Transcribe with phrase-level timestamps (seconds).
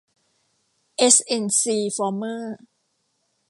[0.97, 2.57] เอส เอ็น ซี ฟอร์เมอร์